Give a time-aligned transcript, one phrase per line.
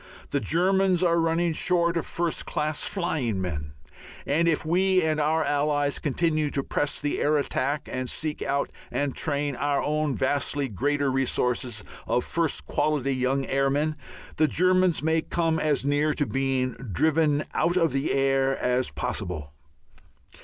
[0.31, 3.73] The Germans are running short of first class flying men,
[4.25, 8.71] and if we and our allies continue to press the air attack, and seek out
[8.89, 13.95] and train our own vastly greater resources of first quality young airmen,
[14.37, 18.91] the Germans may come as near to being "driven out of the air" as is
[18.93, 19.53] possible.